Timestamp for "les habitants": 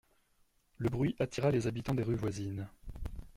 1.51-1.93